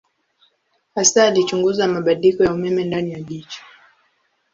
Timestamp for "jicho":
3.19-3.61